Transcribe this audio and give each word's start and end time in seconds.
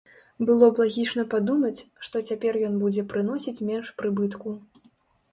Было 0.49 0.67
б 0.75 0.81
лагічна 0.83 1.23
падумаць, 1.33 1.83
што 2.07 2.21
цяпер 2.29 2.57
ён 2.69 2.79
будзе 2.85 3.03
прыносіць 3.11 3.63
менш 3.69 3.91
прыбытку. 4.03 4.55